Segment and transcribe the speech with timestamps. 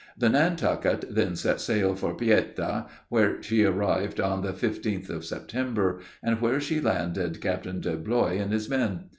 [0.17, 5.99] The Nantucket then set sail for Paita, where she arrived on the 15th of September,
[6.23, 9.01] and where she landed Captain Deblois and his men.